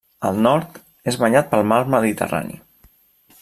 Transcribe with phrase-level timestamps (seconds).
[0.27, 0.79] Al nord,
[1.11, 2.61] és banyat pel Mar Mediterrani.